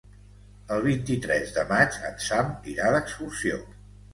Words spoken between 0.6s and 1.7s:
El vint-i-tres de